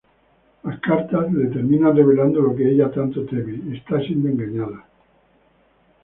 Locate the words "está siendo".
3.77-4.29